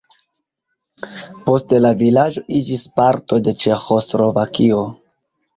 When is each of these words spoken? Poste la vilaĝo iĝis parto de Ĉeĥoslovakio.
Poste 1.49 1.81
la 1.83 1.91
vilaĝo 2.01 2.43
iĝis 2.61 2.87
parto 3.01 3.41
de 3.49 3.55
Ĉeĥoslovakio. 3.65 4.85